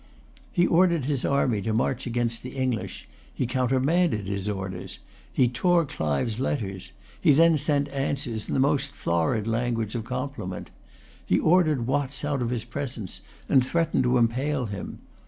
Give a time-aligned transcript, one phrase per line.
[0.51, 3.07] He ordered his army to march against the English.
[3.31, 4.97] He countermanded his orders.
[5.31, 6.91] He tore Clive's letters.
[7.21, 10.71] He then sent answers in the most florid language of compliment.
[11.23, 15.01] He ordered Watts out of his presence, and threatened to impale him.